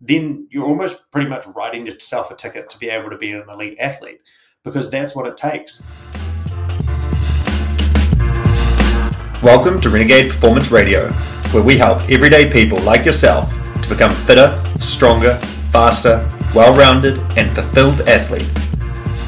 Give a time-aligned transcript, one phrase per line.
[0.00, 3.44] then you're almost pretty much writing yourself a ticket to be able to be an
[3.50, 4.22] elite athlete
[4.64, 5.86] because that's what it takes.
[9.42, 11.10] Welcome to Renegade Performance Radio,
[11.50, 13.52] where we help everyday people like yourself
[13.82, 14.48] to become fitter,
[14.80, 15.34] stronger,
[15.70, 18.68] faster, well rounded, and fulfilled athletes.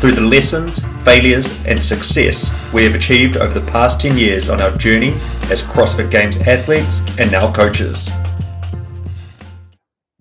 [0.01, 4.63] Through the lessons, failures, and success we have achieved over the past 10 years on
[4.63, 5.11] our journey
[5.51, 8.11] as CrossFit Games athletes and now coaches.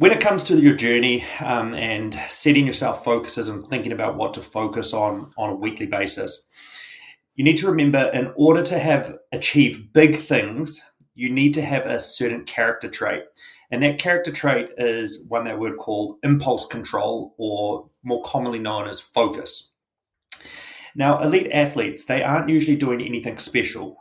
[0.02, 4.34] When it comes to your journey um, and setting yourself focuses and thinking about what
[4.34, 6.48] to focus on on a weekly basis,
[7.35, 10.81] you need to remember in order to have achieve big things,
[11.13, 13.25] you need to have a certain character trait.
[13.70, 18.88] And that character trait is one that we'd call impulse control, or more commonly known
[18.88, 19.72] as focus.
[20.95, 24.00] Now, elite athletes, they aren't usually doing anything special.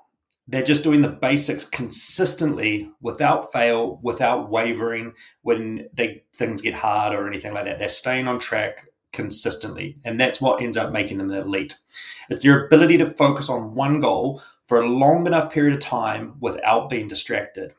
[0.50, 7.14] They're just doing the basics consistently without fail, without wavering when they, things get hard
[7.14, 7.78] or anything like that.
[7.78, 9.96] They're staying on track consistently.
[10.04, 11.79] And that's what ends up making them the elite.
[12.29, 16.34] It's their ability to focus on one goal for a long enough period of time
[16.40, 17.74] without being distracted.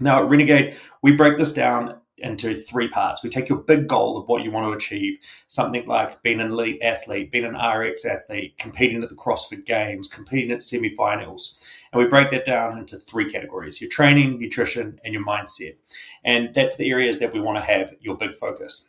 [0.00, 3.22] Now, at Renegade, we break this down into three parts.
[3.22, 6.52] We take your big goal of what you want to achieve, something like being an
[6.52, 11.56] elite athlete, being an RX athlete, competing at the CrossFit Games, competing at semifinals.
[11.92, 15.76] And we break that down into three categories your training, nutrition, and your mindset.
[16.24, 18.86] And that's the areas that we want to have your big focus.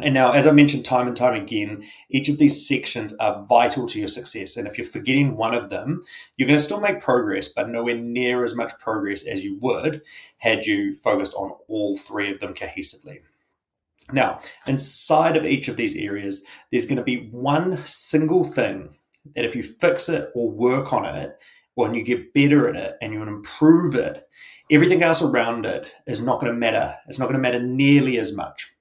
[0.00, 3.84] And now, as I mentioned time and time again, each of these sections are vital
[3.86, 4.56] to your success.
[4.56, 6.04] And if you're forgetting one of them,
[6.36, 10.02] you're going to still make progress, but nowhere near as much progress as you would
[10.36, 13.18] had you focused on all three of them cohesively.
[14.12, 18.96] Now, inside of each of these areas, there's going to be one single thing
[19.34, 21.38] that if you fix it or work on it,
[21.78, 24.26] or you get better at it and you improve it,
[24.70, 26.94] everything else around it is not going to matter.
[27.06, 28.72] It's not going to matter nearly as much.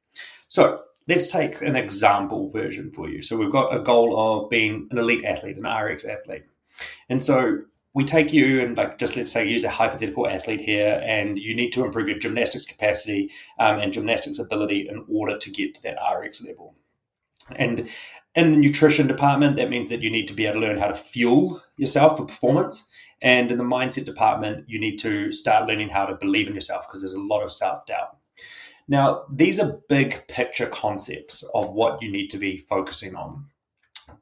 [0.48, 3.22] So, let's take an example version for you.
[3.22, 6.44] So we've got a goal of being an elite athlete, an RX athlete.
[7.08, 7.60] And so
[7.94, 11.56] we take you and like just let's say use a hypothetical athlete here and you
[11.56, 15.82] need to improve your gymnastics capacity um, and gymnastics ability in order to get to
[15.82, 16.76] that rx level
[17.56, 17.90] and
[18.38, 20.88] in the nutrition department that means that you need to be able to learn how
[20.88, 22.88] to fuel yourself for performance
[23.22, 26.88] and in the mindset department you need to start learning how to believe in yourself
[26.88, 28.18] because there's a lot of self-doubt
[28.88, 33.46] now, these are big picture concepts of what you need to be focusing on.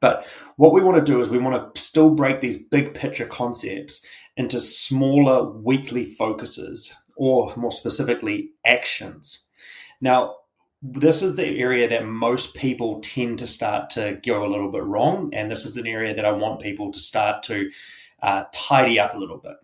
[0.00, 3.26] But what we want to do is we want to still break these big picture
[3.26, 4.04] concepts
[4.36, 9.46] into smaller weekly focuses, or more specifically, actions.
[10.00, 10.34] Now,
[10.82, 14.84] this is the area that most people tend to start to go a little bit
[14.84, 15.30] wrong.
[15.32, 17.70] And this is an area that I want people to start to
[18.22, 19.56] uh, tidy up a little bit.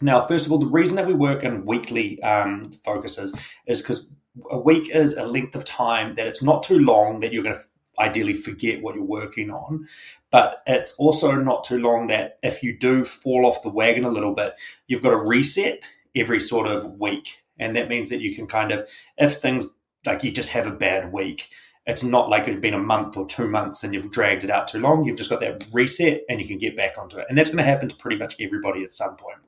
[0.00, 3.34] Now, first of all, the reason that we work in weekly um, focuses
[3.66, 4.08] is because
[4.50, 7.56] a week is a length of time that it's not too long that you're going
[7.56, 7.62] to
[7.98, 9.86] ideally forget what you're working on.
[10.30, 14.10] But it's also not too long that if you do fall off the wagon a
[14.10, 14.54] little bit,
[14.88, 15.82] you've got to reset
[16.16, 17.42] every sort of week.
[17.58, 19.66] And that means that you can kind of, if things
[20.06, 21.48] like you just have a bad week,
[21.86, 24.68] it's not like it's been a month or two months and you've dragged it out
[24.68, 25.04] too long.
[25.04, 27.26] You've just got that reset and you can get back onto it.
[27.28, 29.38] And that's going to happen to pretty much everybody at some point.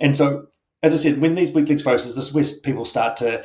[0.00, 0.48] And so
[0.82, 3.44] as I said, when these weekly exposures, this is where people start to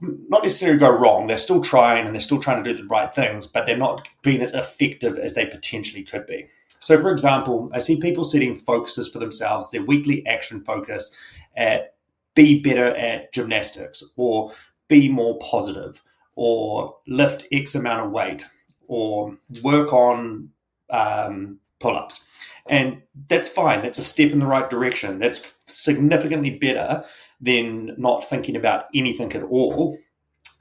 [0.00, 1.26] not necessarily go wrong.
[1.26, 4.08] They're still trying and they're still trying to do the right things, but they're not
[4.22, 6.46] being as effective as they potentially could be.
[6.80, 11.14] So, for example, I see people setting focuses for themselves, their weekly action focus
[11.56, 11.94] at
[12.34, 14.52] be better at gymnastics or
[14.88, 16.02] be more positive
[16.34, 18.46] or lift X amount of weight
[18.88, 20.50] or work on
[20.90, 22.24] um, pull ups.
[22.68, 23.82] And that's fine.
[23.82, 25.18] That's a step in the right direction.
[25.18, 27.04] That's significantly better
[27.40, 29.98] than not thinking about anything at all.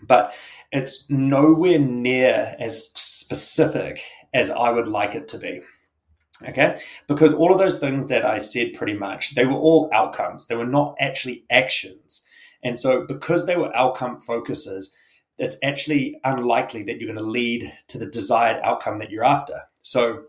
[0.01, 0.33] But
[0.71, 4.01] it's nowhere near as specific
[4.33, 5.61] as I would like it to be.
[6.49, 6.75] Okay,
[7.07, 10.47] because all of those things that I said pretty much, they were all outcomes.
[10.47, 12.25] They were not actually actions.
[12.63, 14.95] And so, because they were outcome focuses,
[15.37, 19.61] it's actually unlikely that you're going to lead to the desired outcome that you're after.
[19.81, 20.23] So,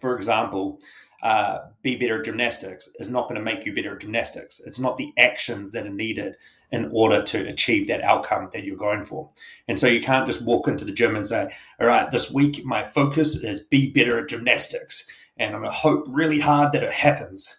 [0.00, 0.80] for example,
[1.22, 4.60] uh, be better at gymnastics is not going to make you better at gymnastics.
[4.64, 6.36] It's not the actions that are needed
[6.70, 9.30] in order to achieve that outcome that you're going for.
[9.66, 11.50] And so you can't just walk into the gym and say,
[11.80, 15.08] all right, this week my focus is be better at gymnastics.
[15.36, 17.58] And I'm going to hope really hard that it happens.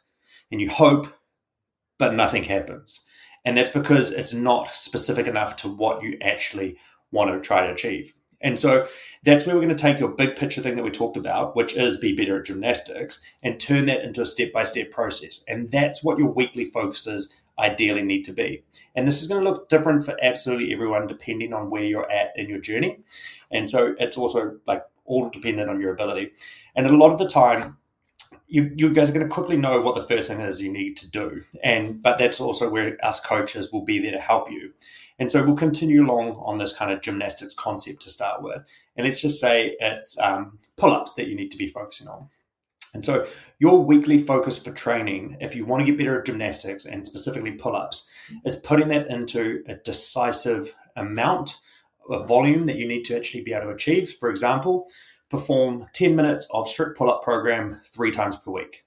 [0.51, 1.13] And you hope,
[1.97, 3.05] but nothing happens.
[3.45, 6.77] And that's because it's not specific enough to what you actually
[7.11, 8.13] want to try to achieve.
[8.41, 8.87] And so
[9.23, 11.75] that's where we're going to take your big picture thing that we talked about, which
[11.75, 15.43] is be better at gymnastics, and turn that into a step by step process.
[15.47, 18.63] And that's what your weekly focuses ideally need to be.
[18.95, 22.31] And this is going to look different for absolutely everyone depending on where you're at
[22.37, 22.99] in your journey.
[23.51, 26.31] And so it's also like all dependent on your ability.
[26.75, 27.77] And a lot of the time,
[28.47, 30.97] you, you guys are going to quickly know what the first thing is you need
[30.97, 31.43] to do.
[31.63, 34.73] And but that's also where us coaches will be there to help you.
[35.19, 38.63] And so we'll continue along on this kind of gymnastics concept to start with.
[38.95, 42.29] And let's just say it's um, pull ups that you need to be focusing on.
[42.93, 43.27] And so,
[43.59, 47.51] your weekly focus for training, if you want to get better at gymnastics and specifically
[47.51, 48.09] pull ups,
[48.45, 51.57] is putting that into a decisive amount
[52.09, 54.15] of volume that you need to actually be able to achieve.
[54.19, 54.87] For example,
[55.29, 58.85] perform 10 minutes of strict pull up program three times per week.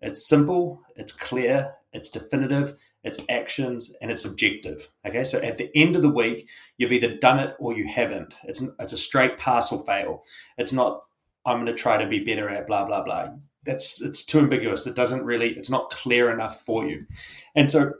[0.00, 4.88] It's simple, it's clear, it's definitive, it's actions, and it's objective.
[5.06, 8.34] Okay, so at the end of the week, you've either done it or you haven't.
[8.44, 10.24] It's, it's a straight pass or fail.
[10.58, 11.02] It's not
[11.46, 13.30] I'm going to try to be better at blah blah blah.
[13.64, 14.86] That's it's too ambiguous.
[14.86, 15.50] It doesn't really.
[15.56, 17.06] It's not clear enough for you.
[17.54, 17.92] And so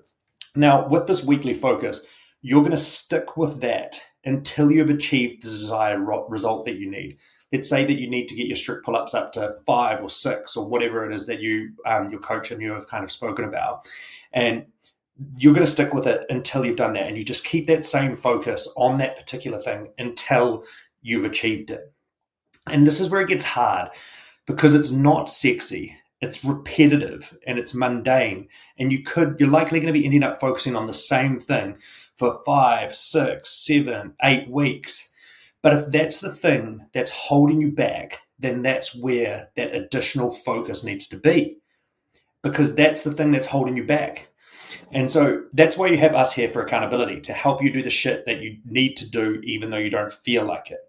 [0.55, 2.05] now with this weekly focus,
[2.43, 7.19] you're going to stick with that until you've achieved the desired result that you need.
[7.53, 10.57] Let's say that you need to get your strict pull-ups up to five or six
[10.57, 13.45] or whatever it is that you, um, your coach and you have kind of spoken
[13.45, 13.89] about,
[14.33, 14.67] and
[15.37, 17.85] you're going to stick with it until you've done that, and you just keep that
[17.85, 20.65] same focus on that particular thing until
[21.03, 21.93] you've achieved it.
[22.67, 23.91] And this is where it gets hard
[24.47, 25.97] because it's not sexy.
[26.21, 28.49] It's repetitive and it's mundane.
[28.79, 31.79] And you could, you're likely going to be ending up focusing on the same thing
[32.19, 35.10] for five, six, seven, eight weeks.
[35.63, 40.83] But if that's the thing that's holding you back, then that's where that additional focus
[40.83, 41.59] needs to be
[42.43, 44.29] because that's the thing that's holding you back.
[44.93, 47.91] And so that's why you have us here for accountability to help you do the
[47.91, 50.81] shit that you need to do, even though you don't feel like it.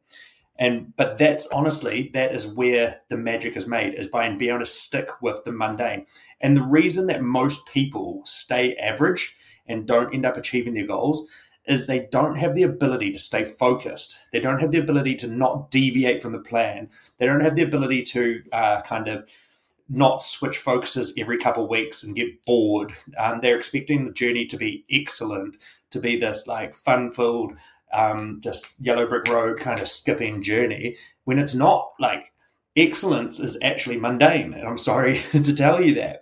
[0.57, 4.59] And but that's honestly that is where the magic is made is by being able
[4.59, 6.06] to stick with the mundane.
[6.39, 9.35] And the reason that most people stay average
[9.68, 11.27] and don't end up achieving their goals
[11.68, 14.19] is they don't have the ability to stay focused.
[14.31, 16.90] They don't have the ability to not deviate from the plan.
[17.18, 19.30] They don't have the ability to uh, kind of
[19.90, 22.94] not switch focuses every couple of weeks and get bored.
[23.18, 25.58] Um, they're expecting the journey to be excellent,
[25.92, 27.54] to be this like fun filled
[27.94, 32.31] um, just yellow brick road kind of skipping journey when it's not like
[32.75, 36.20] excellence is actually mundane and i'm sorry to tell you that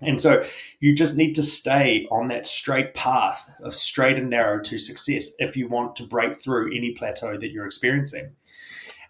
[0.00, 0.44] and so
[0.80, 5.30] you just need to stay on that straight path of straight and narrow to success
[5.38, 8.34] if you want to break through any plateau that you're experiencing.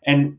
[0.04, 0.38] And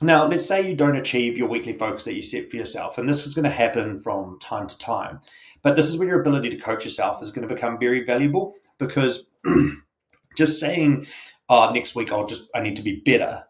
[0.00, 3.08] now let's say you don't achieve your weekly focus that you set for yourself and
[3.08, 5.20] this is going to happen from time to time.
[5.62, 8.54] But this is when your ability to coach yourself is going to become very valuable
[8.78, 9.26] because
[10.36, 11.06] just saying,
[11.48, 13.44] oh, next week I'll just, I need to be better,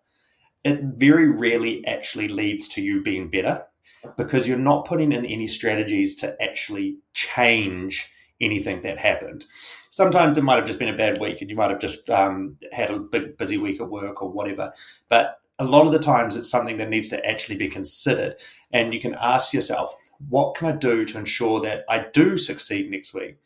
[0.65, 3.65] it very rarely actually leads to you being better
[4.17, 8.11] because you're not putting in any strategies to actually change
[8.41, 9.45] anything that happened.
[9.91, 12.57] Sometimes it might have just been a bad week and you might have just um,
[12.73, 14.73] had a big busy week at work or whatever.
[15.09, 18.35] But a lot of the times it's something that needs to actually be considered.
[18.73, 19.95] And you can ask yourself,
[20.29, 23.37] what can I do to ensure that I do succeed next week?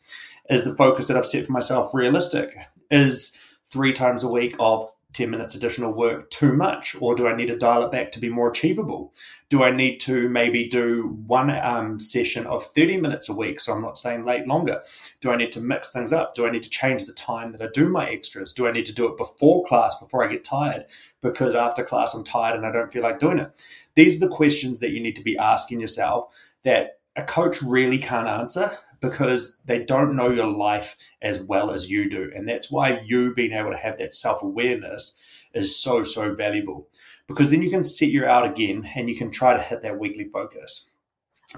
[0.49, 2.55] Is the focus that I've set for myself realistic?
[2.89, 3.37] Is
[3.67, 6.95] three times a week of 10 minutes additional work too much?
[6.99, 9.13] Or do I need to dial it back to be more achievable?
[9.49, 13.73] Do I need to maybe do one um, session of 30 minutes a week so
[13.73, 14.81] I'm not staying late longer?
[15.21, 16.35] Do I need to mix things up?
[16.35, 18.53] Do I need to change the time that I do my extras?
[18.53, 20.85] Do I need to do it before class, before I get tired?
[21.21, 23.65] Because after class I'm tired and I don't feel like doing it.
[23.95, 27.97] These are the questions that you need to be asking yourself that a coach really
[27.97, 32.31] can't answer because they don't know your life as well as you do.
[32.35, 35.17] And that's why you being able to have that self awareness
[35.53, 36.87] is so, so valuable
[37.29, 39.99] because then you can set you out again and you can try to hit that
[39.99, 40.89] weekly focus.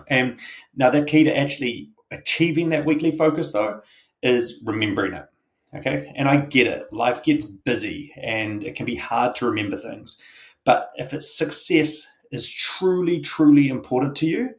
[0.07, 0.37] And
[0.75, 3.81] now, the key to actually achieving that weekly focus, though,
[4.21, 5.25] is remembering it.
[5.73, 6.11] Okay.
[6.15, 6.91] And I get it.
[6.91, 10.17] Life gets busy and it can be hard to remember things.
[10.65, 14.49] But if it's success is truly, truly important to you,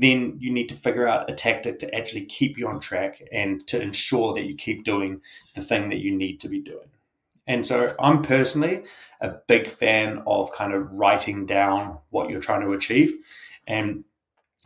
[0.00, 3.66] then you need to figure out a tactic to actually keep you on track and
[3.66, 5.20] to ensure that you keep doing
[5.54, 6.88] the thing that you need to be doing.
[7.46, 8.84] And so I'm personally
[9.20, 13.12] a big fan of kind of writing down what you're trying to achieve.
[13.66, 14.04] And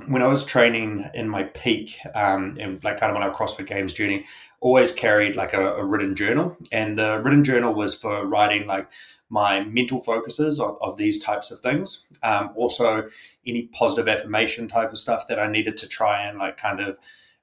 [0.06, 3.66] when I was training in my peak, um, and like kind of on our CrossFit
[3.66, 4.24] Games journey,
[4.60, 8.88] always carried like a, a, written journal, and the written journal was for writing like
[9.30, 12.06] my mental focuses of, of these types of things.
[12.22, 13.08] Um, also,
[13.46, 16.98] any positive affirmation type of stuff that I needed to try and like kind of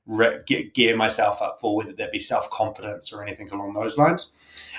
[0.06, 3.98] re- get, gear myself up for, whether that be self confidence or anything along those
[3.98, 4.34] lines.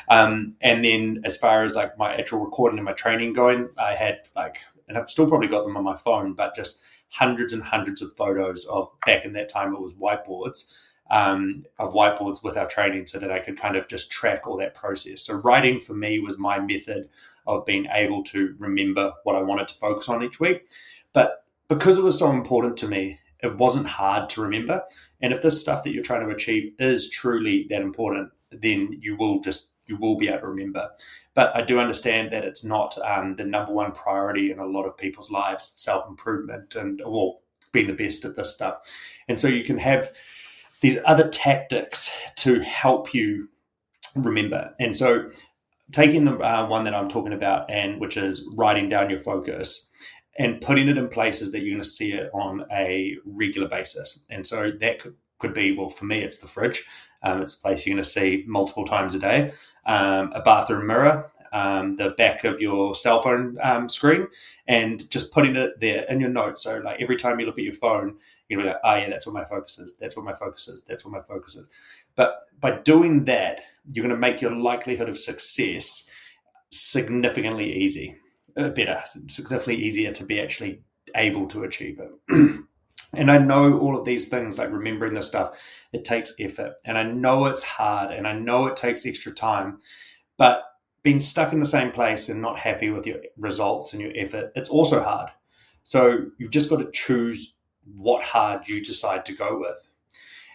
[0.09, 3.95] Um, and then as far as like my actual recording and my training going, I
[3.95, 7.63] had like, and I've still probably got them on my phone, but just hundreds and
[7.63, 10.73] hundreds of photos of back in that time it was whiteboards
[11.13, 14.57] um, of whiteboards with our training so that I could kind of just track all
[14.57, 15.21] that process.
[15.23, 17.11] So writing for me was my method
[17.47, 20.63] of being able to remember what I wanted to focus on each week.
[21.13, 24.83] But because it was so important to me, it wasn't hard to remember.
[25.21, 29.17] And if this stuff that you're trying to achieve is truly that important, then you
[29.17, 30.91] will just you will be able to remember.
[31.35, 34.85] But I do understand that it's not um, the number one priority in a lot
[34.85, 37.41] of people's lives, self improvement and well,
[37.73, 38.77] being the best at this stuff.
[39.29, 40.13] And so you can have
[40.81, 43.49] these other tactics to help you
[44.15, 44.75] remember.
[44.79, 45.31] And so
[45.93, 49.91] taking the uh, one that I'm talking about, and which is writing down your focus
[50.39, 54.25] and putting it in places that you're going to see it on a regular basis.
[54.31, 56.87] And so that could, could be, well, for me, it's the fridge.
[57.23, 59.53] Um, it's a place you're going to see multiple times a day.
[59.85, 64.29] Um, a bathroom mirror, um, the back of your cell phone um, screen,
[64.67, 66.63] and just putting it there in your notes.
[66.63, 68.17] So, like every time you look at your phone,
[68.49, 69.95] you're like, "Oh yeah, that's what my focus is.
[69.99, 70.83] That's what my focus is.
[70.83, 71.67] That's what my focus is."
[72.17, 76.09] But by doing that, you're going to make your likelihood of success
[76.71, 78.17] significantly easy,
[78.57, 80.83] uh, better, significantly easier to be actually
[81.17, 82.65] able to achieve it.
[83.13, 86.97] and I know all of these things, like remembering this stuff, it takes effort, and
[86.97, 89.79] I know it's hard, and I know it takes extra time,
[90.39, 90.65] but
[91.03, 94.53] being stuck in the same place and not happy with your results and your effort,
[94.55, 95.31] it's also hard.
[95.83, 97.55] So you've just got to choose
[97.97, 99.91] what hard you decide to go with.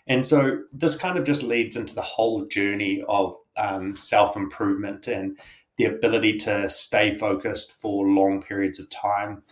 [0.07, 5.07] And so this kind of just leads into the whole journey of um, self improvement
[5.07, 5.37] and
[5.77, 9.43] the ability to stay focused for long periods of time.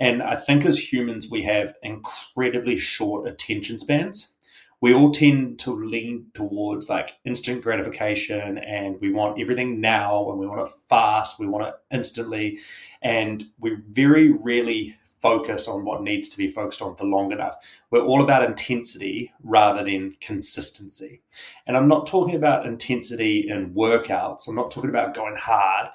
[0.00, 4.32] And I think as humans, we have incredibly short attention spans
[4.80, 10.38] we all tend to lean towards like instant gratification and we want everything now and
[10.38, 12.58] we want it fast, we want it instantly.
[13.02, 17.56] And we very rarely focus on what needs to be focused on for long enough.
[17.90, 21.20] We're all about intensity rather than consistency.
[21.66, 25.88] And I'm not talking about intensity in workouts, I'm not talking about going hard.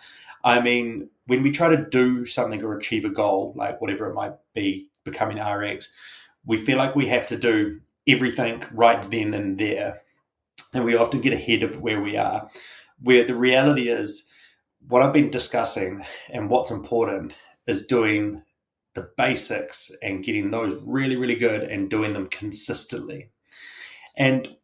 [0.44, 4.14] I mean, when we try to do something or achieve a goal, like whatever it
[4.14, 5.94] might be, becoming RX,
[6.46, 10.02] we feel like we have to do everything right then and there.
[10.74, 12.50] And we often get ahead of where we are.
[13.02, 14.32] Where the reality is,
[14.88, 17.34] what I've been discussing and what's important
[17.66, 18.44] is doing
[18.94, 23.30] the basics and getting those really, really good and doing them consistently.
[24.16, 24.56] And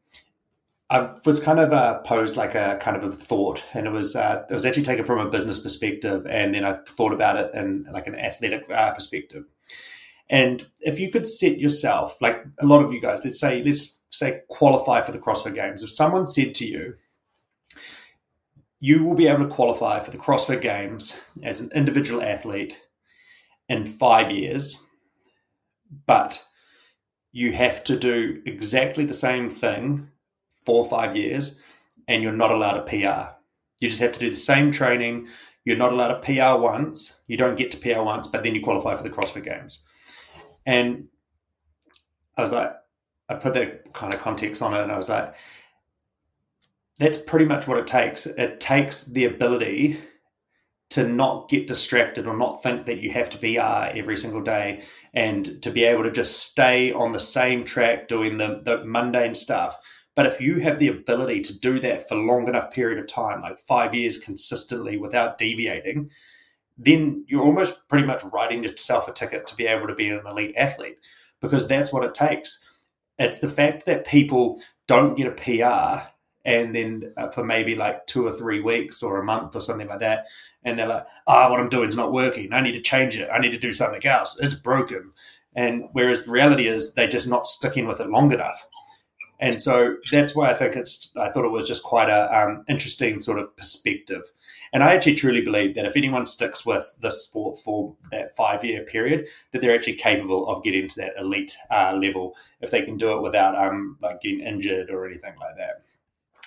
[0.92, 4.14] I was kind of uh, posed like a kind of a thought, and it was
[4.14, 7.52] uh, it was actually taken from a business perspective, and then I thought about it
[7.56, 9.46] in like an athletic uh, perspective.
[10.30, 14.02] And if you could set yourself, like a lot of you guys, let's say, let's
[14.10, 15.82] say qualify for the CrossFit Games.
[15.82, 16.96] If someone said to you,
[18.82, 22.82] you will be able to qualify for the CrossFit Games as an individual athlete
[23.70, 24.86] in five years,
[26.06, 26.44] but
[27.32, 30.11] you have to do exactly the same thing
[30.65, 31.62] for five years
[32.08, 33.34] and you're not allowed a PR.
[33.80, 35.27] You just have to do the same training.
[35.65, 37.20] You're not allowed a PR once.
[37.27, 39.84] You don't get to PR once, but then you qualify for the CrossFit Games.
[40.65, 41.08] And
[42.38, 42.74] I was like,
[43.30, 45.36] I put that kind of context on it, and I was like,
[47.00, 48.25] that's pretty much what it takes.
[48.25, 50.00] It takes the ability
[50.89, 54.41] to not get distracted or not think that you have to be uh, every single
[54.41, 58.84] day and to be able to just stay on the same track doing the, the
[58.84, 59.77] mundane stuff.
[60.15, 63.41] But if you have the ability to do that for long enough period of time,
[63.41, 66.12] like five years consistently without deviating,
[66.77, 70.25] then you're almost pretty much writing yourself a ticket to be able to be an
[70.25, 71.00] elite athlete
[71.39, 72.68] because that's what it takes.
[73.20, 76.08] It's the fact that people don't get a PR
[76.44, 79.88] and then uh, for maybe like two or three weeks or a month or something
[79.88, 80.25] like that,
[80.63, 82.51] and they're like, "Ah, oh, what I'm doing is not working.
[82.51, 83.30] I need to change it.
[83.32, 84.38] I need to do something else.
[84.39, 85.12] It's broken."
[85.56, 88.60] And whereas the reality is they're just not sticking with it long enough.
[89.42, 91.12] And so that's why I think it's.
[91.18, 94.24] I thought it was just quite a um, interesting sort of perspective
[94.74, 98.64] and I actually truly believe that if anyone sticks with this sport for that five
[98.64, 102.82] year period, that they're actually capable of getting to that elite uh, level if they
[102.82, 105.84] can do it without um, like getting injured or anything like that.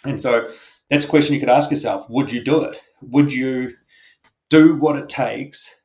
[0.09, 0.49] And so
[0.89, 2.83] that's a question you could ask yourself: Would you do it?
[3.03, 3.75] Would you
[4.49, 5.83] do what it takes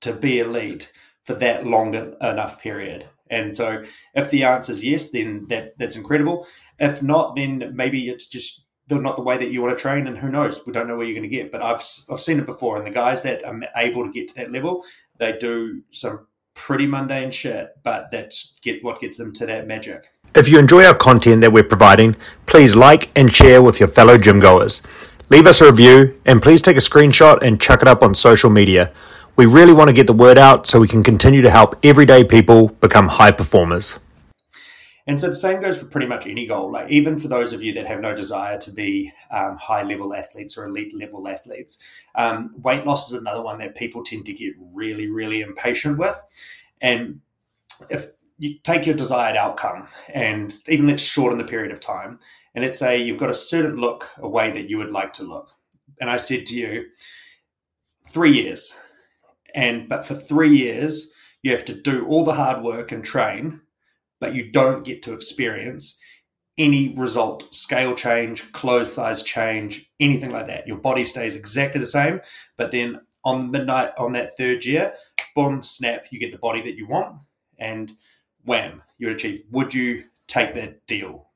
[0.00, 0.92] to be elite
[1.24, 3.06] for that long enough period?
[3.30, 6.46] And so, if the answer is yes, then that that's incredible.
[6.78, 10.16] If not, then maybe it's just not the way that you want to train, and
[10.16, 10.64] who knows?
[10.64, 11.50] We don't know where you're going to get.
[11.50, 14.34] But I've I've seen it before, and the guys that are able to get to
[14.36, 14.84] that level,
[15.18, 20.08] they do some pretty mundane shit, but that's get what gets them to that magic.
[20.34, 22.16] If you enjoy our content that we're providing,
[22.46, 24.82] please like and share with your fellow gym goers.
[25.28, 28.50] Leave us a review and please take a screenshot and chuck it up on social
[28.50, 28.92] media.
[29.36, 32.24] We really want to get the word out so we can continue to help everyday
[32.24, 33.98] people become high performers.
[35.06, 36.72] And so the same goes for pretty much any goal.
[36.72, 40.14] Like even for those of you that have no desire to be um, high level
[40.14, 41.82] athletes or elite level athletes,
[42.14, 46.18] um, weight loss is another one that people tend to get really, really impatient with.
[46.80, 47.20] And
[47.90, 52.20] if you take your desired outcome and even let's shorten the period of time,
[52.54, 55.24] and let's say you've got a certain look, a way that you would like to
[55.24, 55.52] look.
[56.00, 56.86] And I said to you,
[58.08, 58.80] three years.
[59.56, 63.62] And but for three years, you have to do all the hard work and train
[64.20, 65.98] but you don't get to experience
[66.58, 70.66] any result, scale change, clothes size change, anything like that.
[70.66, 72.20] Your body stays exactly the same,
[72.56, 74.94] but then on midnight on that third year,
[75.34, 77.18] boom, snap, you get the body that you want,
[77.58, 77.92] and
[78.44, 79.42] wham, you achieve.
[79.50, 81.28] Would you take that deal?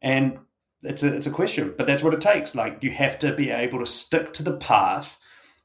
[0.00, 0.38] And
[0.82, 2.54] it's a it's a question, but that's what it takes.
[2.54, 5.18] Like you have to be able to stick to the path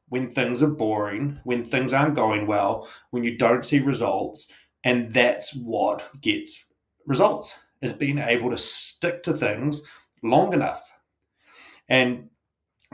[0.09, 4.51] when things are boring, when things aren't going well, when you don't see results,
[4.83, 6.65] and that's what gets
[7.05, 9.87] results is being able to stick to things
[10.21, 10.91] long enough.
[11.87, 12.29] And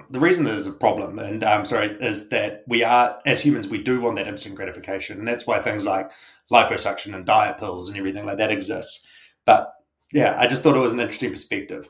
[0.09, 3.67] the reason there's a problem, and I'm um, sorry, is that we are, as humans,
[3.67, 5.19] we do want that instant gratification.
[5.19, 6.11] And that's why things like
[6.51, 9.07] liposuction and diet pills and everything like that exist.
[9.45, 9.73] But
[10.11, 11.87] yeah, I just thought it was an interesting perspective.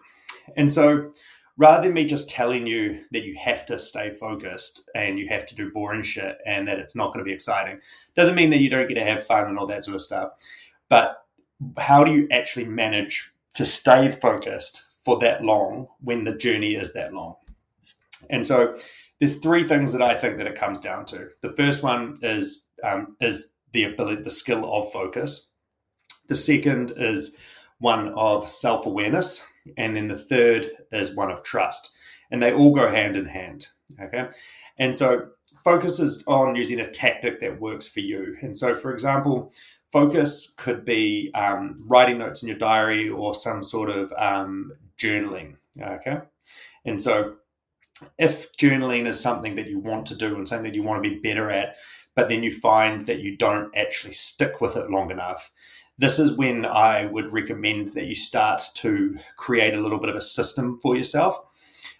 [0.55, 1.11] And so
[1.57, 5.45] rather than me just telling you that you have to stay focused and you have
[5.45, 7.79] to do boring shit and that it's not going to be exciting,
[8.15, 10.31] doesn't mean that you don't get to have fun and all that sort of stuff.
[10.89, 11.23] But
[11.77, 16.93] how do you actually manage to stay focused for that long when the journey is
[16.93, 17.35] that long?
[18.29, 18.77] And so
[19.19, 21.29] there's three things that I think that it comes down to.
[21.41, 25.53] The first one is um, is the ability, the skill of focus.
[26.27, 27.37] The second is
[27.79, 29.45] one of self awareness
[29.77, 31.89] and then the third is one of trust.
[32.31, 33.67] And they all go hand in hand.
[34.01, 34.27] Okay.
[34.77, 35.27] And so
[35.63, 38.35] focus is on using a tactic that works for you.
[38.41, 39.53] And so, for example,
[39.91, 45.55] focus could be um, writing notes in your diary or some sort of um, journaling.
[45.79, 46.17] Okay.
[46.85, 47.35] And so,
[48.17, 51.09] if journaling is something that you want to do and something that you want to
[51.09, 51.77] be better at,
[52.15, 55.51] but then you find that you don't actually stick with it long enough,
[55.97, 60.15] this is when I would recommend that you start to create a little bit of
[60.15, 61.39] a system for yourself.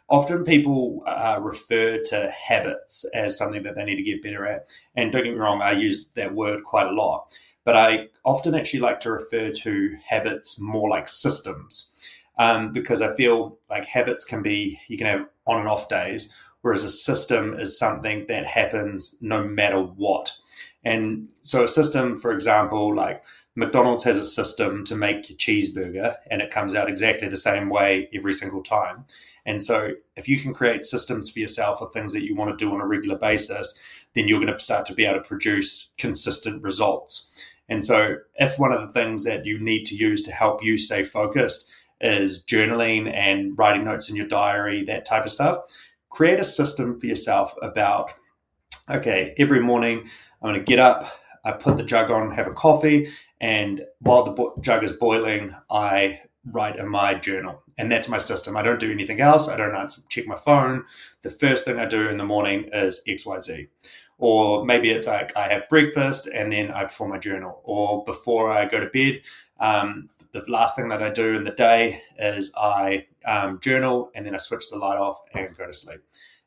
[0.09, 4.71] Often people uh, refer to habits as something that they need to get better at.
[4.95, 7.35] And don't get me wrong, I use that word quite a lot.
[7.63, 11.93] But I often actually like to refer to habits more like systems
[12.37, 16.33] um, because I feel like habits can be, you can have on and off days,
[16.61, 20.31] whereas a system is something that happens no matter what.
[20.83, 23.23] And so a system, for example, like
[23.55, 27.69] McDonald's has a system to make your cheeseburger and it comes out exactly the same
[27.69, 29.05] way every single time.
[29.45, 32.65] And so, if you can create systems for yourself of things that you want to
[32.65, 33.79] do on a regular basis,
[34.13, 37.31] then you're going to start to be able to produce consistent results.
[37.69, 40.77] And so, if one of the things that you need to use to help you
[40.77, 45.57] stay focused is journaling and writing notes in your diary, that type of stuff,
[46.09, 48.11] create a system for yourself about
[48.89, 49.99] okay, every morning
[50.41, 51.05] I'm going to get up,
[51.45, 53.07] I put the jug on, have a coffee,
[53.39, 57.61] and while the bo- jug is boiling, I write in my journal.
[57.77, 58.55] And that's my system.
[58.55, 59.49] I don't do anything else.
[59.49, 60.83] I don't answer, check my phone.
[61.21, 63.67] The first thing I do in the morning is XYZ.
[64.17, 67.61] Or maybe it's like I have breakfast and then I perform my journal.
[67.63, 69.21] Or before I go to bed,
[69.59, 74.25] um, the last thing that I do in the day is I um, journal and
[74.25, 76.01] then I switch the light off and go to sleep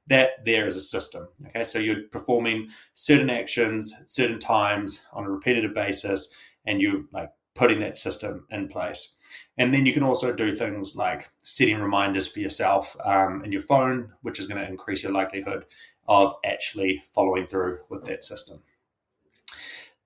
[0.08, 1.28] that there is a system.
[1.46, 6.34] Okay, so you're performing certain actions at certain times on a repetitive basis,
[6.66, 9.16] and you're like putting that system in place.
[9.58, 13.62] And then you can also do things like setting reminders for yourself um, in your
[13.62, 15.64] phone, which is going to increase your likelihood
[16.06, 18.62] of actually following through with that system.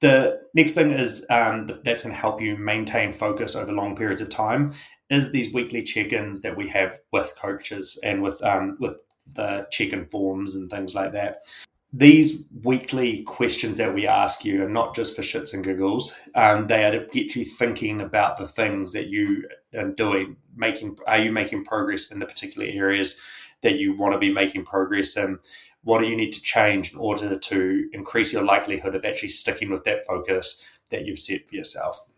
[0.00, 4.20] The next thing is um, that's going to help you maintain focus over long periods
[4.20, 4.72] of time
[5.10, 8.96] is these weekly check-ins that we have with coaches and with um, with
[9.34, 11.46] the check-in forms and things like that.
[11.94, 16.14] These weekly questions that we ask you are not just for shits and giggles.
[16.34, 20.36] Um, they are to get you thinking about the things that you are doing.
[20.56, 23.16] Making are you making progress in the particular areas
[23.60, 25.38] that you want to be making progress in?
[25.84, 29.70] What do you need to change in order to increase your likelihood of actually sticking
[29.70, 32.08] with that focus that you've set for yourself?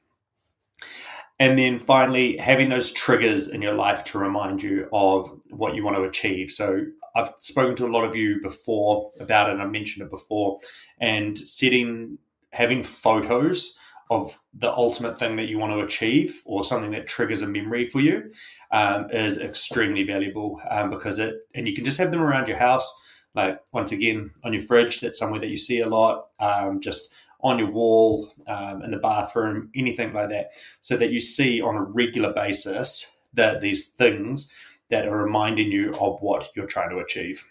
[1.41, 5.85] And then finally, having those triggers in your life to remind you of what you
[5.85, 6.51] want to achieve.
[6.51, 6.85] So
[7.17, 10.61] I've spoken to a lot of you before about it, and I mentioned it before,
[11.01, 12.19] and setting,
[12.53, 13.77] having photos
[14.11, 17.87] of the ultimate thing that you want to achieve or something that triggers a memory
[17.87, 18.31] for you
[18.71, 22.59] um, is extremely valuable um, because it, and you can just have them around your
[22.59, 22.93] house.
[23.35, 26.27] Like once again, on your fridge, that's somewhere that you see a lot.
[26.39, 27.13] Um, just
[27.45, 31.77] on your wall, um, in the bathroom, anything like that, so that you see on
[31.77, 34.53] a regular basis that these things
[34.91, 37.45] that are reminding you of what you're trying to achieve.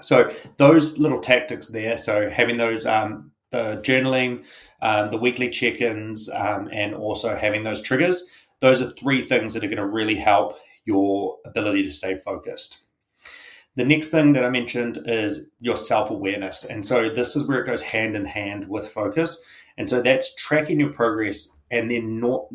[0.00, 1.98] So those little tactics there.
[1.98, 4.44] So having those um, the journaling,
[4.80, 8.28] um, the weekly check-ins, um, and also having those triggers.
[8.60, 12.80] Those are three things that are going to really help your ability to stay focused.
[13.76, 16.64] The next thing that I mentioned is your self awareness.
[16.64, 19.42] And so this is where it goes hand in hand with focus.
[19.78, 22.46] And so that's tracking your progress and then not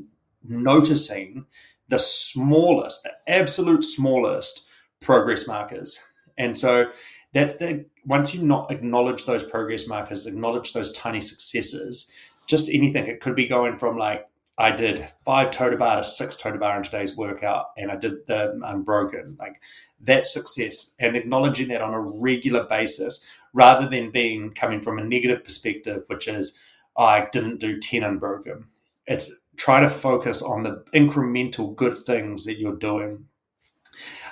[0.43, 1.45] noticing
[1.87, 4.67] the smallest, the absolute smallest
[4.99, 6.05] progress markers.
[6.37, 6.91] And so
[7.33, 12.11] that's the once you not acknowledge those progress markers, acknowledge those tiny successes,
[12.45, 13.07] just anything.
[13.07, 16.51] It could be going from like I did five toe to bar to six toe
[16.51, 19.35] to bar in today's workout, and I did the unbroken.
[19.39, 19.61] Like
[20.01, 25.03] that success and acknowledging that on a regular basis, rather than being coming from a
[25.03, 26.57] negative perspective, which is
[26.95, 28.65] oh, I didn't do ten unbroken.
[29.07, 33.25] It's try to focus on the incremental good things that you're doing,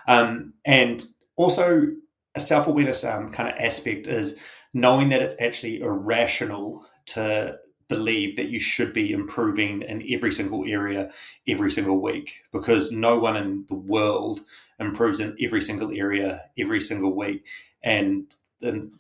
[0.07, 1.03] um, and
[1.36, 1.88] also
[2.36, 4.39] a self awareness um, kind of aspect is
[4.73, 7.57] knowing that it's actually irrational to
[7.93, 11.12] believe that you should be improving in every single area
[11.47, 14.41] every single week because no one in the world
[14.79, 17.45] improves in every single area every single week
[17.84, 18.91] and and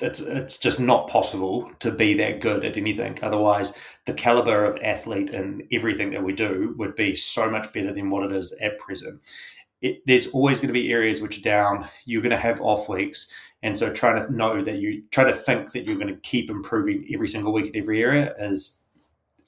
[0.00, 4.76] it's it's just not possible to be that good at anything otherwise the caliber of
[4.82, 8.52] athlete and everything that we do would be so much better than what it is
[8.60, 9.20] at present
[9.84, 11.86] it, there's always going to be areas which are down.
[12.06, 13.30] You're going to have off weeks.
[13.64, 16.50] And so trying to know that you try to think that you're going to keep
[16.50, 18.76] improving every single week in every area is,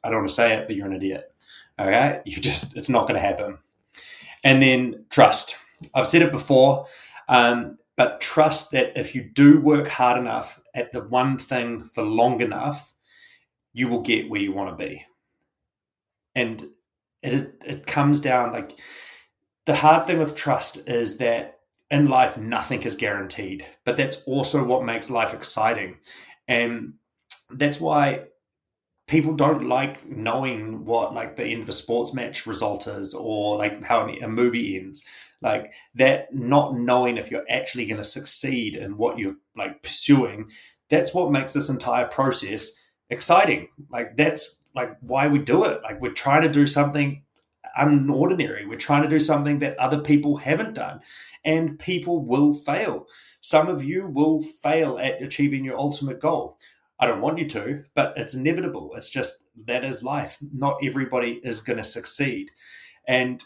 [0.03, 1.33] I don't want to say it, but you're an idiot.
[1.79, 2.23] Okay.
[2.25, 3.59] You just, it's not going to happen.
[4.43, 5.59] And then trust.
[5.95, 6.87] I've said it before,
[7.29, 12.03] um, but trust that if you do work hard enough at the one thing for
[12.03, 12.95] long enough,
[13.75, 15.05] you will get where you want to be.
[16.35, 16.65] And
[17.23, 18.79] it, it comes down like,
[19.67, 21.56] the hard thing with trust is that
[21.91, 25.99] in life, nothing is guaranteed, but that's also what makes life exciting.
[26.49, 26.95] And
[27.51, 28.25] that's why
[29.07, 33.57] people don't like knowing what like the end of a sports match result is or
[33.57, 35.05] like how a movie ends.
[35.43, 40.49] Like that not knowing if you're actually going to succeed in what you're like pursuing
[40.89, 42.73] that's what makes this entire process
[43.11, 43.69] exciting.
[43.91, 45.83] Like that's like why we do it.
[45.83, 47.23] Like we're trying to do something
[47.79, 48.69] unordinary.
[48.69, 51.01] We're trying to do something that other people haven't done,
[51.45, 53.07] and people will fail.
[53.41, 56.59] Some of you will fail at achieving your ultimate goal.
[56.99, 58.93] I don't want you to, but it's inevitable.
[58.97, 60.39] It's just that is life.
[60.53, 62.51] Not everybody is going to succeed.
[63.07, 63.43] And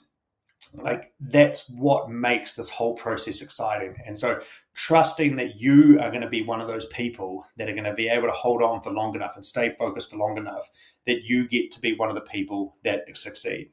[0.74, 3.96] like that's what makes this whole process exciting.
[4.06, 4.40] And so
[4.74, 7.94] trusting that you are going to be one of those people that are going to
[7.94, 10.68] be able to hold on for long enough and stay focused for long enough
[11.06, 13.70] that you get to be one of the people that succeed.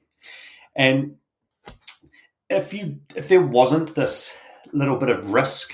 [0.76, 1.16] And
[2.50, 4.38] if you if there wasn't this
[4.74, 5.74] little bit of risk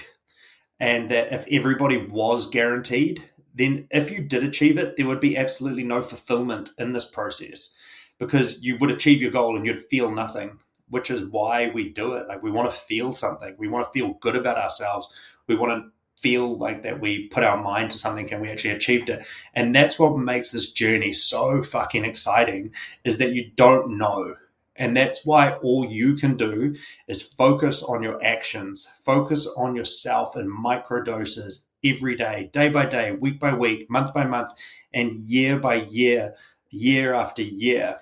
[0.80, 5.38] and that if everybody was guaranteed, then if you did achieve it, there would be
[5.38, 7.76] absolutely no fulfillment in this process
[8.18, 12.14] because you would achieve your goal and you'd feel nothing, which is why we do
[12.14, 12.28] it.
[12.28, 15.08] Like we want to feel something, we want to feel good about ourselves,
[15.48, 18.72] we want to feel like that we put our mind to something and we actually
[18.72, 19.26] achieved it.
[19.54, 24.36] And that's what makes this journey so fucking exciting is that you don't know
[24.76, 26.76] and that's why all you can do
[27.08, 32.86] is focus on your actions, focus on yourself in micro doses every day, day by
[32.86, 34.52] day, week by week, month by month,
[34.94, 36.34] and year by year,
[36.70, 37.98] year after year.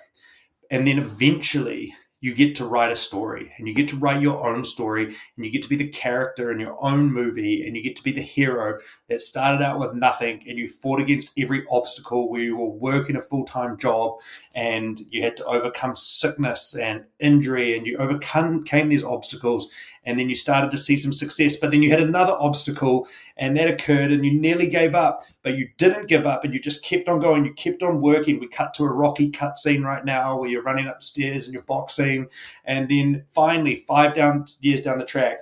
[0.70, 4.48] And then eventually you get to write a story and you get to write your
[4.48, 7.82] own story and you get to be the character in your own movie and you
[7.82, 11.64] get to be the hero that started out with nothing and you fought against every
[11.68, 14.20] obstacle where you were working a full-time job
[14.54, 19.68] and you had to overcome sickness and injury and you overcame these obstacles
[20.04, 23.06] and then you started to see some success but then you had another obstacle
[23.36, 26.60] and that occurred and you nearly gave up but you didn't give up and you
[26.60, 27.44] just kept on going.
[27.44, 28.38] You kept on working.
[28.38, 31.62] We cut to a rocky cut scene right now where you're running upstairs and you're
[31.64, 32.28] boxing
[32.64, 35.38] and then finally five down years down the track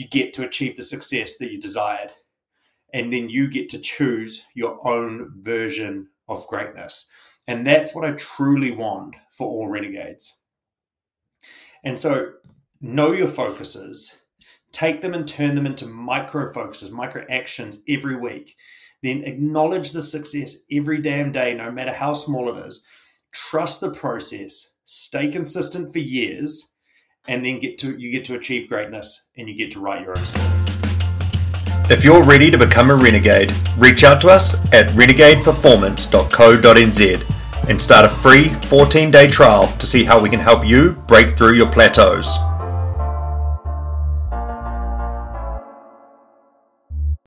[0.00, 2.10] you get to achieve the success that you desired.
[2.94, 7.06] And then you get to choose your own version of greatness.
[7.46, 10.38] And that's what i truly want for all renegades.
[11.84, 12.32] And so
[12.80, 14.22] know your focuses,
[14.72, 18.56] take them and turn them into micro focuses, micro actions every week.
[19.02, 22.84] Then acknowledge the success every damn day, no matter how small it is.
[23.32, 26.74] Trust the process, stay consistent for years,
[27.28, 30.10] and then get to you get to achieve greatness and you get to write your
[30.10, 30.46] own story.
[31.90, 38.04] If you're ready to become a renegade, reach out to us at renegadeperformance.co.nz and start
[38.04, 41.70] a free 14 day trial to see how we can help you break through your
[41.70, 42.36] plateaus.